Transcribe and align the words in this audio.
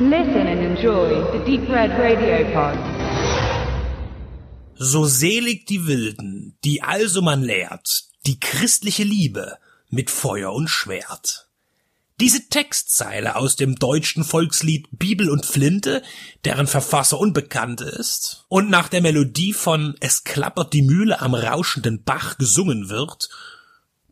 Listen 0.00 0.48
and 0.48 0.60
enjoy 0.60 1.22
the 1.30 1.38
Deep 1.44 1.68
Red 1.68 1.92
Radio 1.96 2.44
Pod. 2.52 2.76
So 4.76 5.04
selig 5.04 5.66
die 5.66 5.86
Wilden, 5.86 6.58
die 6.64 6.82
also 6.82 7.22
man 7.22 7.44
lehrt, 7.44 8.02
die 8.26 8.40
christliche 8.40 9.04
Liebe 9.04 9.56
mit 9.90 10.10
Feuer 10.10 10.52
und 10.52 10.66
Schwert. 10.66 11.48
Diese 12.18 12.48
Textzeile 12.48 13.36
aus 13.36 13.54
dem 13.54 13.76
deutschen 13.76 14.24
Volkslied 14.24 14.88
Bibel 14.90 15.30
und 15.30 15.46
Flinte, 15.46 16.02
deren 16.44 16.66
Verfasser 16.66 17.20
unbekannt 17.20 17.80
ist, 17.80 18.46
und 18.48 18.70
nach 18.70 18.88
der 18.88 19.00
Melodie 19.00 19.52
von 19.52 19.94
Es 20.00 20.24
klappert 20.24 20.72
die 20.72 20.82
Mühle 20.82 21.20
am 21.20 21.36
rauschenden 21.36 22.02
Bach 22.02 22.36
gesungen 22.36 22.88
wird, 22.88 23.28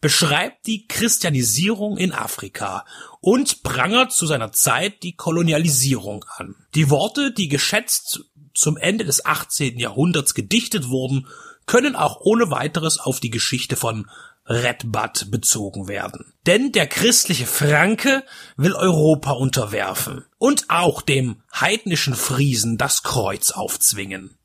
beschreibt 0.02 0.66
die 0.66 0.86
Christianisierung 0.88 1.96
in 1.96 2.12
Afrika 2.12 2.84
und 3.20 3.62
prangert 3.62 4.12
zu 4.12 4.26
seiner 4.26 4.52
Zeit 4.52 5.02
die 5.04 5.14
Kolonialisierung 5.14 6.26
an. 6.36 6.56
Die 6.74 6.90
Worte, 6.90 7.32
die 7.32 7.48
geschätzt 7.48 8.24
zum 8.52 8.76
Ende 8.76 9.04
des 9.04 9.24
18. 9.24 9.78
Jahrhunderts 9.78 10.34
gedichtet 10.34 10.90
wurden, 10.90 11.28
können 11.66 11.94
auch 11.94 12.20
ohne 12.20 12.50
weiteres 12.50 12.98
auf 12.98 13.20
die 13.20 13.30
Geschichte 13.30 13.76
von 13.76 14.10
Redbad 14.44 15.30
bezogen 15.30 15.86
werden. 15.86 16.34
Denn 16.46 16.72
der 16.72 16.88
christliche 16.88 17.46
Franke 17.46 18.24
will 18.56 18.72
Europa 18.72 19.30
unterwerfen 19.30 20.24
und 20.38 20.68
auch 20.68 21.00
dem 21.00 21.42
heidnischen 21.54 22.14
Friesen 22.14 22.76
das 22.76 23.04
Kreuz 23.04 23.52
aufzwingen. 23.52 24.36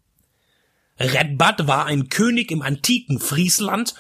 Redbad 1.00 1.68
war 1.68 1.86
ein 1.86 2.10
König 2.10 2.52
im 2.52 2.62
antiken 2.62 3.20
Friesland 3.20 3.96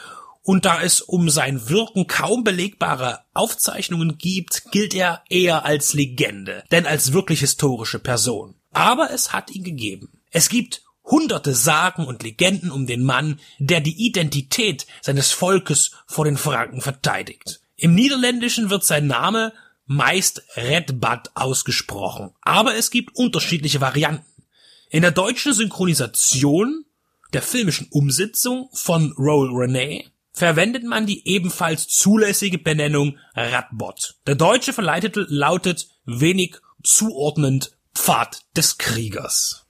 und 0.47 0.63
da 0.63 0.81
es 0.81 1.01
um 1.01 1.29
sein 1.29 1.67
Wirken 1.67 2.07
kaum 2.07 2.45
belegbare 2.45 3.19
Aufzeichnungen 3.33 4.17
gibt, 4.17 4.71
gilt 4.71 4.93
er 4.93 5.21
eher 5.29 5.65
als 5.65 5.93
Legende, 5.93 6.63
denn 6.71 6.85
als 6.85 7.11
wirklich 7.11 7.41
historische 7.41 7.99
Person. 7.99 8.55
Aber 8.71 9.11
es 9.11 9.33
hat 9.33 9.51
ihn 9.51 9.65
gegeben. 9.65 10.21
Es 10.31 10.47
gibt 10.47 10.83
hunderte 11.03 11.53
Sagen 11.53 12.05
und 12.07 12.23
Legenden 12.23 12.71
um 12.71 12.87
den 12.87 13.03
Mann, 13.03 13.41
der 13.59 13.81
die 13.81 14.05
Identität 14.05 14.87
seines 15.01 15.33
Volkes 15.33 15.91
vor 16.05 16.23
den 16.23 16.37
Franken 16.37 16.79
verteidigt. 16.79 17.59
Im 17.75 17.93
Niederländischen 17.93 18.69
wird 18.69 18.85
sein 18.85 19.05
Name 19.05 19.51
meist 19.85 20.43
Redbad 20.55 21.31
ausgesprochen, 21.35 22.31
aber 22.39 22.75
es 22.75 22.89
gibt 22.89 23.17
unterschiedliche 23.17 23.81
Varianten. 23.81 24.43
In 24.91 25.01
der 25.01 25.11
deutschen 25.11 25.51
Synchronisation 25.51 26.85
der 27.33 27.41
filmischen 27.41 27.87
Umsetzung 27.91 28.69
von 28.71 29.11
Roll 29.17 29.49
Renee 29.53 30.09
verwendet 30.37 30.83
man 30.83 31.07
die 31.07 31.27
ebenfalls 31.27 31.87
zulässige 31.87 32.59
Benennung 32.59 33.17
Radbot. 33.33 34.17
Der 34.27 34.35
deutsche 34.35 34.71
Verleihtitel 34.71 35.25
lautet 35.29 35.87
wenig 36.05 36.57
zuordnend 36.83 37.71
Pfad 37.95 38.45
des 38.55 38.77
Kriegers. 38.77 39.65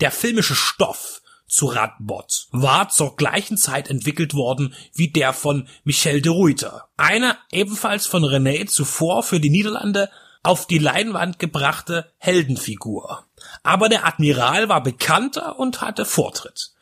Der 0.00 0.10
filmische 0.10 0.56
Stoff 0.56 1.22
zu 1.46 1.66
Radbot 1.66 2.48
war 2.50 2.88
zur 2.88 3.14
gleichen 3.14 3.56
Zeit 3.56 3.88
entwickelt 3.88 4.34
worden 4.34 4.74
wie 4.92 5.08
der 5.08 5.32
von 5.32 5.68
Michel 5.84 6.20
de 6.20 6.32
Ruyter, 6.32 6.88
einer 6.96 7.38
ebenfalls 7.52 8.06
von 8.06 8.24
René 8.24 8.66
zuvor 8.66 9.22
für 9.22 9.38
die 9.38 9.50
Niederlande 9.50 10.10
auf 10.42 10.66
die 10.66 10.78
Leinwand 10.78 11.38
gebrachte 11.38 12.12
Heldenfigur. 12.18 13.24
Aber 13.62 13.88
der 13.88 14.04
Admiral 14.04 14.68
war 14.68 14.82
bekannter 14.82 15.60
und 15.60 15.80
hatte 15.80 16.04
Vortritt. 16.04 16.72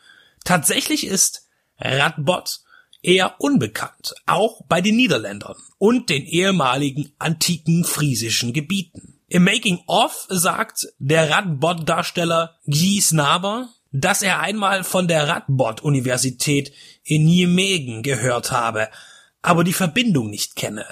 Tatsächlich 0.42 1.06
ist 1.06 1.46
Radbot 1.78 2.60
eher 3.02 3.40
unbekannt, 3.40 4.14
auch 4.26 4.62
bei 4.68 4.80
den 4.80 4.96
Niederländern 4.96 5.56
und 5.78 6.10
den 6.10 6.24
ehemaligen 6.24 7.12
antiken 7.18 7.84
friesischen 7.84 8.52
Gebieten. 8.52 9.18
Im 9.28 9.44
Making 9.44 9.80
of 9.86 10.26
sagt 10.28 10.86
der 10.98 11.30
Radbot-Darsteller 11.30 12.56
Guy 12.66 13.00
Snaber, 13.00 13.68
dass 13.92 14.22
er 14.22 14.40
einmal 14.40 14.84
von 14.84 15.08
der 15.08 15.26
Radbot-Universität 15.28 16.72
in 17.02 17.24
Nijmegen 17.24 18.02
gehört 18.02 18.52
habe, 18.52 18.88
aber 19.42 19.64
die 19.64 19.72
Verbindung 19.72 20.30
nicht 20.30 20.56
kenne. 20.56 20.84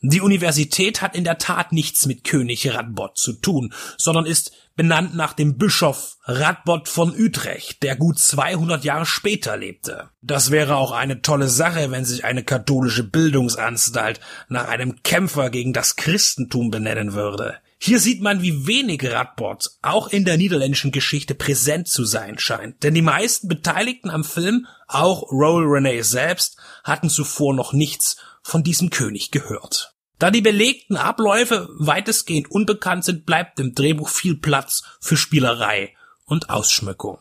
Die 0.00 0.20
Universität 0.20 1.02
hat 1.02 1.16
in 1.16 1.24
der 1.24 1.38
Tat 1.38 1.72
nichts 1.72 2.06
mit 2.06 2.22
König 2.22 2.72
Radbot 2.72 3.18
zu 3.18 3.32
tun, 3.32 3.74
sondern 3.96 4.26
ist 4.26 4.52
benannt 4.76 5.16
nach 5.16 5.32
dem 5.32 5.58
Bischof 5.58 6.18
Radbot 6.22 6.88
von 6.88 7.12
Utrecht, 7.18 7.82
der 7.82 7.96
gut 7.96 8.20
200 8.20 8.84
Jahre 8.84 9.06
später 9.06 9.56
lebte. 9.56 10.10
Das 10.22 10.52
wäre 10.52 10.76
auch 10.76 10.92
eine 10.92 11.20
tolle 11.20 11.48
Sache, 11.48 11.90
wenn 11.90 12.04
sich 12.04 12.24
eine 12.24 12.44
katholische 12.44 13.02
Bildungsanstalt 13.02 14.20
nach 14.48 14.68
einem 14.68 15.02
Kämpfer 15.02 15.50
gegen 15.50 15.72
das 15.72 15.96
Christentum 15.96 16.70
benennen 16.70 17.14
würde. 17.14 17.58
Hier 17.80 18.00
sieht 18.00 18.20
man, 18.20 18.42
wie 18.42 18.66
wenig 18.66 19.04
Radbot 19.04 19.70
auch 19.82 20.08
in 20.08 20.24
der 20.24 20.36
niederländischen 20.36 20.90
Geschichte 20.90 21.34
präsent 21.34 21.86
zu 21.86 22.04
sein 22.04 22.38
scheint. 22.38 22.82
Denn 22.82 22.92
die 22.92 23.02
meisten 23.02 23.46
Beteiligten 23.46 24.10
am 24.10 24.24
Film, 24.24 24.66
auch 24.88 25.30
Roll 25.30 25.64
Renee 25.64 26.02
selbst, 26.02 26.58
hatten 26.82 27.08
zuvor 27.08 27.54
noch 27.54 27.72
nichts 27.72 28.16
von 28.42 28.64
diesem 28.64 28.90
König 28.90 29.30
gehört. 29.30 29.94
Da 30.18 30.32
die 30.32 30.40
belegten 30.40 30.96
Abläufe 30.96 31.68
weitestgehend 31.78 32.50
unbekannt 32.50 33.04
sind, 33.04 33.24
bleibt 33.24 33.60
im 33.60 33.74
Drehbuch 33.74 34.08
viel 34.08 34.36
Platz 34.36 34.82
für 35.00 35.16
Spielerei 35.16 35.94
und 36.24 36.50
Ausschmückung. 36.50 37.18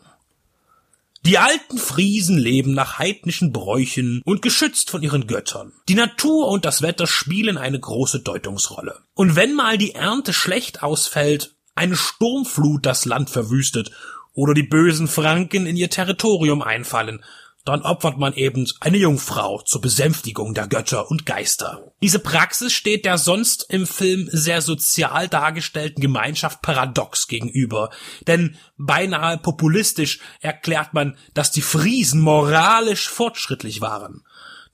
Die 1.27 1.39
alten 1.39 1.77
Friesen 1.77 2.37
leben 2.37 2.73
nach 2.73 2.99
heidnischen 2.99 3.51
Bräuchen 3.51 4.21
und 4.23 4.41
geschützt 4.41 4.89
von 4.89 5.03
ihren 5.03 5.27
Göttern. 5.27 5.73
Die 5.89 5.93
Natur 5.93 6.47
und 6.47 6.63
das 6.63 6.81
Wetter 6.81 7.05
spielen 7.05 7.57
eine 7.57 7.77
große 7.77 8.21
Deutungsrolle. 8.21 8.99
Und 9.13 9.35
wenn 9.35 9.53
mal 9.53 9.77
die 9.77 9.93
Ernte 9.93 10.31
schlecht 10.31 10.83
ausfällt, 10.83 11.53
eine 11.75 11.97
Sturmflut 11.97 12.85
das 12.85 13.03
Land 13.03 13.29
verwüstet 13.29 13.91
oder 14.35 14.53
die 14.53 14.63
bösen 14.63 15.09
Franken 15.09 15.65
in 15.65 15.75
ihr 15.75 15.89
Territorium 15.89 16.61
einfallen, 16.61 17.21
dann 17.67 17.81
opfert 17.81 18.17
man 18.17 18.33
eben 18.33 18.65
eine 18.79 18.97
Jungfrau 18.97 19.61
zur 19.61 19.81
Besänftigung 19.81 20.53
der 20.53 20.67
Götter 20.67 21.11
und 21.11 21.25
Geister. 21.25 21.91
Diese 22.01 22.19
Praxis 22.19 22.71
steht 22.71 23.03
der 23.03 23.17
sonst 23.17 23.65
im 23.69 23.85
Film 23.85 24.29
sehr 24.31 24.61
sozial 24.61 25.27
dargestellten 25.27 26.01
Gemeinschaft 26.01 26.61
paradox 26.61 27.27
gegenüber, 27.27 27.89
denn 28.25 28.57
beinahe 28.77 29.37
populistisch 29.37 30.19
erklärt 30.39 30.93
man, 30.93 31.17
dass 31.33 31.51
die 31.51 31.61
Friesen 31.61 32.21
moralisch 32.21 33.09
fortschrittlich 33.09 33.81
waren. 33.81 34.23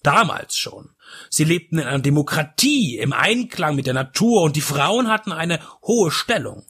Damals 0.03 0.57
schon. 0.57 0.89
Sie 1.29 1.45
lebten 1.45 1.79
in 1.79 1.87
einer 1.87 1.99
Demokratie, 1.99 2.97
im 2.97 3.13
Einklang 3.13 3.75
mit 3.75 3.87
der 3.87 3.93
Natur 3.93 4.43
und 4.43 4.55
die 4.55 4.61
Frauen 4.61 5.07
hatten 5.09 5.31
eine 5.31 5.59
hohe 5.81 6.11
Stellung 6.11 6.65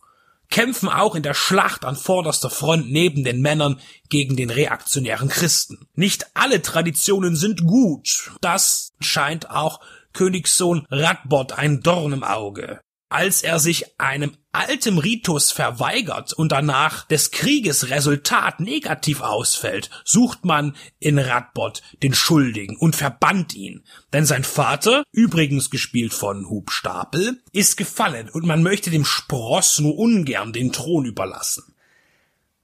kämpfen 0.53 0.87
auch 0.87 1.15
in 1.15 1.23
der 1.23 1.33
Schlacht 1.33 1.83
an 1.83 1.95
vorderster 1.95 2.51
Front 2.51 2.91
neben 2.91 3.23
den 3.23 3.41
Männern 3.41 3.81
gegen 4.09 4.35
den 4.35 4.51
reaktionären 4.51 5.27
Christen. 5.27 5.87
Nicht 5.95 6.27
alle 6.35 6.61
Traditionen 6.61 7.35
sind 7.35 7.65
gut. 7.65 8.31
Das 8.39 8.91
scheint 8.99 9.49
auch 9.49 9.79
Königssohn 10.13 10.85
Radbot 10.91 11.53
ein 11.53 11.81
Dorn 11.81 12.13
im 12.13 12.23
Auge 12.23 12.79
als 13.13 13.43
er 13.43 13.59
sich 13.59 13.99
einem 13.99 14.35
altem 14.53 14.97
Ritus 14.97 15.51
verweigert 15.51 16.33
und 16.33 16.51
danach 16.51 17.07
des 17.07 17.29
Krieges 17.29 17.91
Resultat 17.91 18.59
negativ 18.59 19.21
ausfällt, 19.21 19.91
sucht 20.03 20.45
man 20.45 20.75
in 20.97 21.19
Radbot 21.19 21.83
den 22.01 22.15
Schuldigen 22.15 22.75
und 22.75 22.95
verbannt 22.95 23.53
ihn. 23.53 23.83
Denn 24.13 24.25
sein 24.25 24.43
Vater, 24.43 25.03
übrigens 25.11 25.69
gespielt 25.69 26.11
von 26.11 26.49
Hub 26.49 26.71
Stapel, 26.71 27.39
ist 27.51 27.77
gefallen 27.77 28.31
und 28.31 28.47
man 28.47 28.63
möchte 28.63 28.89
dem 28.89 29.05
Spross 29.05 29.79
nur 29.79 29.95
ungern 29.95 30.51
den 30.51 30.71
Thron 30.71 31.05
überlassen. 31.05 31.75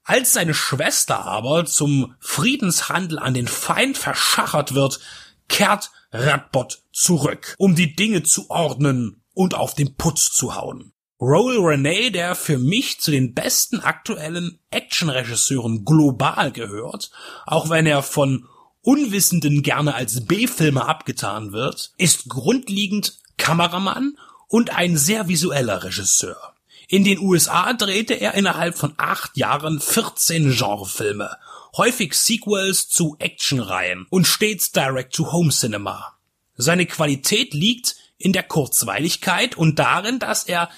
Als 0.03 0.33
seine 0.33 0.55
Schwester 0.55 1.25
aber 1.25 1.65
zum 1.65 2.15
Friedenshandel 2.19 3.19
an 3.19 3.35
den 3.35 3.47
Feind 3.47 3.99
verschachert 3.99 4.73
wird, 4.73 4.99
kehrt 5.47 5.91
Radbot 6.11 6.81
zurück, 6.91 7.53
um 7.59 7.75
die 7.75 7.95
Dinge 7.95 8.23
zu 8.23 8.49
ordnen 8.49 9.18
und 9.33 9.53
auf 9.53 9.73
den 9.73 9.95
Putz 9.95 10.31
zu 10.31 10.55
hauen. 10.55 10.93
Roll 11.21 11.57
Renee, 11.59 12.11
der 12.11 12.33
für 12.33 12.57
mich 12.57 13.01
zu 13.01 13.11
den 13.11 13.33
besten 13.33 13.81
aktuellen 13.81 14.59
Actionregisseuren 14.71 15.83
global 15.83 16.51
gehört, 16.51 17.11
auch 17.45 17.69
wenn 17.69 17.85
er 17.85 18.03
von 18.03 18.47
Unwissenden 18.81 19.61
gerne 19.61 19.95
als 19.95 20.25
B-Filmer 20.25 20.87
abgetan 20.87 21.51
wird, 21.51 21.91
ist 21.97 22.29
grundlegend 22.29 23.17
Kameramann 23.37 24.17
und 24.47 24.75
ein 24.75 24.95
sehr 24.97 25.27
visueller 25.27 25.83
Regisseur. 25.83 26.53
In 26.87 27.03
den 27.03 27.19
USA 27.19 27.73
drehte 27.73 28.13
er 28.15 28.33
innerhalb 28.33 28.77
von 28.77 28.93
acht 28.97 29.37
Jahren 29.37 29.79
14 29.79 30.55
Genrefilme, 30.55 31.37
häufig 31.77 32.13
Sequels 32.13 32.87
zu 32.87 33.17
Actionreihen 33.19 34.07
und 34.09 34.25
stets 34.25 34.71
Direct-to-Home-Cinema. 34.71 36.17
Seine 36.55 36.85
Qualität 36.87 37.53
liegt 37.53 37.95
in 38.19 38.33
der 38.33 38.43
Kurzweiligkeit 38.43 39.57
und 39.57 39.79
darin, 39.79 40.19
dass 40.19 40.43
er 40.43 40.69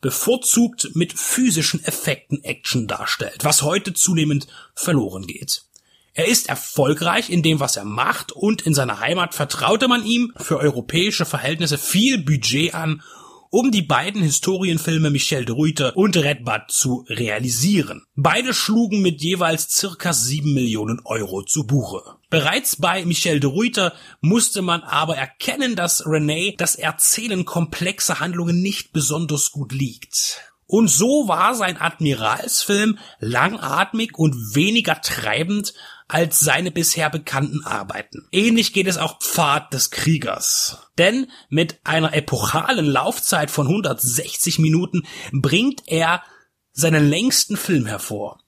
bevorzugt 0.00 0.90
mit 0.94 1.12
physischen 1.12 1.82
Effekten 1.84 2.44
Action 2.44 2.86
darstellt, 2.86 3.44
was 3.44 3.62
heute 3.62 3.94
zunehmend 3.94 4.46
verloren 4.74 5.26
geht. 5.26 5.62
Er 6.12 6.26
ist 6.26 6.48
erfolgreich 6.48 7.30
in 7.30 7.42
dem, 7.42 7.60
was 7.60 7.76
er 7.76 7.84
macht 7.84 8.32
und 8.32 8.62
in 8.62 8.74
seiner 8.74 9.00
Heimat 9.00 9.34
vertraute 9.34 9.86
man 9.86 10.04
ihm 10.04 10.32
für 10.36 10.58
europäische 10.58 11.24
Verhältnisse 11.24 11.78
viel 11.78 12.18
Budget 12.18 12.74
an, 12.74 13.02
um 13.50 13.70
die 13.70 13.82
beiden 13.82 14.22
Historienfilme 14.22 15.10
Michel 15.10 15.44
de 15.44 15.54
Ruyter 15.54 15.96
und 15.96 16.16
Redbud 16.16 16.62
zu 16.68 17.04
realisieren. 17.08 18.04
Beide 18.14 18.52
schlugen 18.52 19.00
mit 19.00 19.22
jeweils 19.22 19.70
circa 19.70 20.12
sieben 20.12 20.54
Millionen 20.54 21.00
Euro 21.04 21.44
zu 21.44 21.66
Buche. 21.66 22.17
Bereits 22.30 22.76
bei 22.76 23.06
Michel 23.06 23.40
de 23.40 23.50
Ruyter 23.50 23.94
musste 24.20 24.60
man 24.60 24.82
aber 24.82 25.16
erkennen, 25.16 25.76
dass 25.76 26.04
René 26.04 26.56
das 26.58 26.74
Erzählen 26.74 27.46
komplexer 27.46 28.20
Handlungen 28.20 28.60
nicht 28.60 28.92
besonders 28.92 29.50
gut 29.50 29.72
liegt. 29.72 30.42
Und 30.66 30.88
so 30.88 31.26
war 31.28 31.54
sein 31.54 31.80
Admiralsfilm 31.80 32.98
langatmig 33.20 34.18
und 34.18 34.34
weniger 34.54 35.00
treibend 35.00 35.72
als 36.08 36.40
seine 36.40 36.70
bisher 36.70 37.08
bekannten 37.08 37.64
Arbeiten. 37.64 38.28
Ähnlich 38.32 38.74
geht 38.74 38.86
es 38.86 38.98
auch 38.98 39.18
Pfad 39.20 39.72
des 39.72 39.90
Kriegers. 39.90 40.90
Denn 40.98 41.30
mit 41.48 41.80
einer 41.84 42.12
epochalen 42.12 42.84
Laufzeit 42.84 43.50
von 43.50 43.66
160 43.66 44.58
Minuten 44.58 45.06
bringt 45.32 45.84
er 45.86 46.22
seinen 46.72 47.08
längsten 47.08 47.56
Film 47.56 47.86
hervor. 47.86 48.38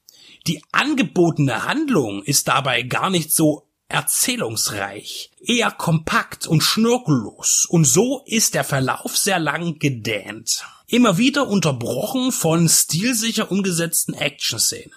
Die 0.46 0.62
angebotene 0.72 1.64
Handlung 1.64 2.22
ist 2.22 2.48
dabei 2.48 2.82
gar 2.82 3.08
nicht 3.08 3.32
so 3.34 3.69
erzählungsreich, 3.90 5.30
eher 5.40 5.70
kompakt 5.70 6.46
und 6.46 6.62
schnörkellos, 6.62 7.66
und 7.68 7.84
so 7.84 8.22
ist 8.26 8.54
der 8.54 8.64
Verlauf 8.64 9.16
sehr 9.16 9.38
lang 9.38 9.78
gedähnt. 9.78 10.64
Immer 10.86 11.18
wieder 11.18 11.48
unterbrochen 11.48 12.32
von 12.32 12.68
stilsicher 12.68 13.50
umgesetzten 13.50 14.14
Action-Szenen. 14.14 14.94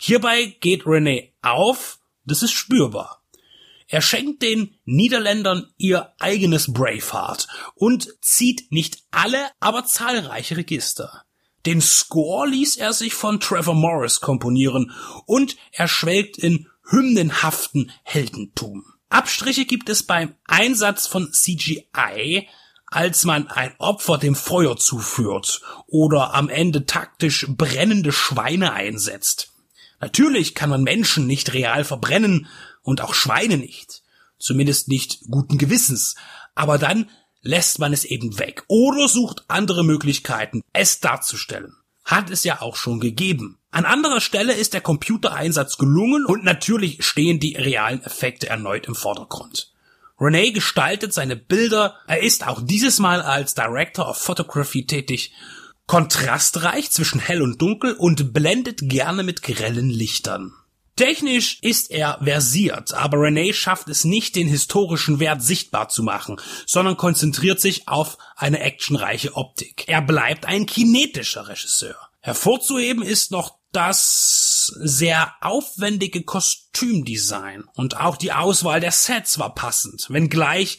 Hierbei 0.00 0.56
geht 0.60 0.84
René 0.84 1.30
auf, 1.42 1.98
das 2.24 2.42
ist 2.42 2.52
spürbar. 2.52 3.22
Er 3.88 4.02
schenkt 4.02 4.42
den 4.42 4.74
Niederländern 4.84 5.72
ihr 5.76 6.12
eigenes 6.18 6.72
Braveheart 6.72 7.46
und 7.74 8.08
zieht 8.20 8.72
nicht 8.72 9.04
alle, 9.12 9.48
aber 9.60 9.84
zahlreiche 9.84 10.56
Register. 10.56 11.22
Den 11.66 11.80
Score 11.80 12.48
ließ 12.48 12.76
er 12.76 12.92
sich 12.92 13.14
von 13.14 13.40
Trevor 13.40 13.74
Morris 13.74 14.20
komponieren 14.20 14.92
und 15.24 15.56
er 15.72 15.88
schwelgt 15.88 16.38
in 16.38 16.68
hymnenhaften 16.90 17.92
Heldentum. 18.02 18.84
Abstriche 19.08 19.64
gibt 19.64 19.88
es 19.88 20.02
beim 20.02 20.34
Einsatz 20.46 21.06
von 21.06 21.32
CGI, 21.32 22.48
als 22.86 23.24
man 23.24 23.48
ein 23.48 23.74
Opfer 23.78 24.18
dem 24.18 24.34
Feuer 24.34 24.76
zuführt 24.76 25.62
oder 25.86 26.34
am 26.34 26.48
Ende 26.48 26.86
taktisch 26.86 27.46
brennende 27.48 28.12
Schweine 28.12 28.72
einsetzt. 28.72 29.52
Natürlich 30.00 30.54
kann 30.54 30.70
man 30.70 30.82
Menschen 30.82 31.26
nicht 31.26 31.52
real 31.54 31.84
verbrennen 31.84 32.46
und 32.82 33.00
auch 33.00 33.14
Schweine 33.14 33.56
nicht. 33.56 34.02
Zumindest 34.38 34.88
nicht 34.88 35.20
guten 35.30 35.58
Gewissens. 35.58 36.14
Aber 36.54 36.78
dann 36.78 37.10
lässt 37.40 37.78
man 37.78 37.92
es 37.92 38.04
eben 38.04 38.38
weg 38.38 38.64
oder 38.68 39.08
sucht 39.08 39.44
andere 39.48 39.84
Möglichkeiten, 39.84 40.62
es 40.72 41.00
darzustellen. 41.00 41.74
Hat 42.04 42.30
es 42.30 42.44
ja 42.44 42.60
auch 42.60 42.76
schon 42.76 43.00
gegeben. 43.00 43.58
An 43.76 43.84
anderer 43.84 44.22
Stelle 44.22 44.54
ist 44.54 44.72
der 44.72 44.80
Computereinsatz 44.80 45.76
gelungen 45.76 46.24
und 46.24 46.44
natürlich 46.44 47.04
stehen 47.04 47.40
die 47.40 47.56
realen 47.56 48.02
Effekte 48.02 48.48
erneut 48.48 48.86
im 48.86 48.94
Vordergrund. 48.94 49.70
Rene 50.18 50.50
gestaltet 50.52 51.12
seine 51.12 51.36
Bilder, 51.36 51.96
er 52.06 52.22
ist 52.22 52.46
auch 52.46 52.62
dieses 52.64 53.00
Mal 53.00 53.20
als 53.20 53.52
Director 53.52 54.08
of 54.08 54.16
Photography 54.16 54.86
tätig, 54.86 55.34
kontrastreich 55.86 56.90
zwischen 56.90 57.20
hell 57.20 57.42
und 57.42 57.60
dunkel 57.60 57.92
und 57.92 58.32
blendet 58.32 58.78
gerne 58.80 59.22
mit 59.22 59.42
grellen 59.42 59.90
Lichtern. 59.90 60.54
Technisch 60.96 61.58
ist 61.60 61.90
er 61.90 62.18
versiert, 62.24 62.94
aber 62.94 63.18
Rene 63.20 63.52
schafft 63.52 63.90
es 63.90 64.04
nicht, 64.04 64.36
den 64.36 64.48
historischen 64.48 65.20
Wert 65.20 65.42
sichtbar 65.42 65.90
zu 65.90 66.02
machen, 66.02 66.40
sondern 66.64 66.96
konzentriert 66.96 67.60
sich 67.60 67.88
auf 67.88 68.16
eine 68.36 68.60
actionreiche 68.60 69.36
Optik. 69.36 69.84
Er 69.86 70.00
bleibt 70.00 70.46
ein 70.46 70.64
kinetischer 70.64 71.48
Regisseur. 71.48 71.96
Hervorzuheben 72.26 73.04
ist 73.04 73.30
noch 73.30 73.55
das 73.72 74.72
sehr 74.80 75.34
aufwendige 75.40 76.22
Kostümdesign 76.22 77.64
und 77.74 77.98
auch 77.98 78.16
die 78.16 78.32
Auswahl 78.32 78.80
der 78.80 78.92
Sets 78.92 79.38
war 79.38 79.54
passend, 79.54 80.06
wenngleich 80.08 80.78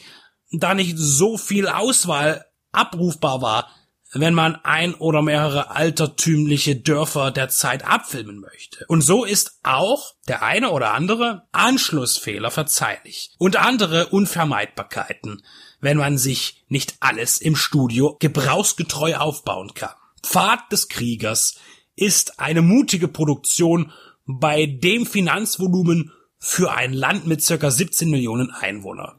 da 0.50 0.74
nicht 0.74 0.94
so 0.96 1.36
viel 1.36 1.68
Auswahl 1.68 2.46
abrufbar 2.72 3.42
war, 3.42 3.70
wenn 4.12 4.32
man 4.32 4.56
ein 4.64 4.94
oder 4.94 5.20
mehrere 5.22 5.70
altertümliche 5.70 6.76
Dörfer 6.76 7.30
der 7.30 7.50
Zeit 7.50 7.84
abfilmen 7.84 8.40
möchte. 8.40 8.86
Und 8.88 9.02
so 9.02 9.24
ist 9.24 9.58
auch 9.62 10.14
der 10.26 10.42
eine 10.42 10.70
oder 10.70 10.94
andere 10.94 11.46
Anschlussfehler 11.52 12.50
verzeihlich 12.50 13.34
und 13.38 13.56
andere 13.56 14.06
Unvermeidbarkeiten, 14.06 15.44
wenn 15.80 15.98
man 15.98 16.16
sich 16.16 16.64
nicht 16.68 16.96
alles 17.00 17.38
im 17.40 17.54
Studio 17.54 18.16
gebrauchsgetreu 18.18 19.16
aufbauen 19.16 19.74
kann. 19.74 19.94
Pfad 20.22 20.72
des 20.72 20.88
Kriegers 20.88 21.56
ist 21.98 22.40
eine 22.40 22.62
mutige 22.62 23.08
Produktion 23.08 23.92
bei 24.26 24.66
dem 24.66 25.06
Finanzvolumen 25.06 26.12
für 26.38 26.72
ein 26.72 26.92
Land 26.92 27.26
mit 27.26 27.42
circa 27.42 27.70
17 27.70 28.10
Millionen 28.10 28.50
Einwohner. 28.50 29.16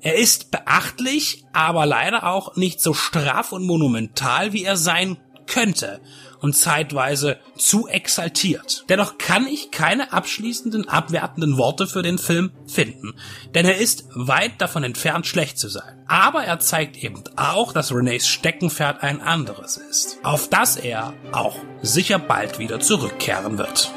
Er 0.00 0.16
ist 0.16 0.50
beachtlich, 0.50 1.44
aber 1.52 1.86
leider 1.86 2.26
auch 2.26 2.56
nicht 2.56 2.80
so 2.80 2.92
straff 2.92 3.52
und 3.52 3.64
monumental, 3.64 4.52
wie 4.52 4.64
er 4.64 4.76
sein 4.76 5.16
könnte 5.46 6.00
und 6.42 6.54
zeitweise 6.54 7.38
zu 7.56 7.88
exaltiert. 7.88 8.84
Dennoch 8.88 9.16
kann 9.16 9.46
ich 9.46 9.70
keine 9.70 10.12
abschließenden, 10.12 10.88
abwertenden 10.88 11.56
Worte 11.56 11.86
für 11.86 12.02
den 12.02 12.18
Film 12.18 12.50
finden, 12.66 13.14
denn 13.54 13.64
er 13.64 13.78
ist 13.78 14.04
weit 14.14 14.60
davon 14.60 14.84
entfernt, 14.84 15.26
schlecht 15.26 15.58
zu 15.58 15.68
sein. 15.68 16.04
Aber 16.06 16.44
er 16.44 16.58
zeigt 16.58 16.96
eben 17.02 17.22
auch, 17.36 17.72
dass 17.72 17.92
Renés 17.92 18.26
Steckenpferd 18.26 19.02
ein 19.02 19.22
anderes 19.22 19.76
ist, 19.76 20.18
auf 20.22 20.48
das 20.48 20.76
er 20.76 21.14
auch 21.32 21.56
sicher 21.80 22.18
bald 22.18 22.58
wieder 22.58 22.80
zurückkehren 22.80 23.56
wird. 23.56 23.92